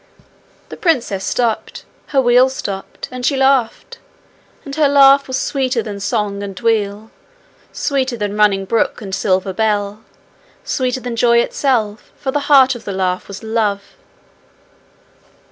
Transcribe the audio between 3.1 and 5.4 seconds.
and she laughed. And her laugh was